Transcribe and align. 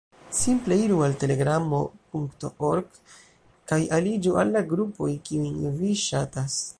Simple 0.35 0.75
iru 0.85 0.95
al 1.07 1.11
telegramo.org 1.23 2.97
kaj 3.73 3.81
aliĝu 3.99 4.35
al 4.45 4.55
la 4.59 4.67
grupoj, 4.75 5.13
kiujn 5.29 5.71
vi 5.83 5.95
ŝatas. 6.09 6.61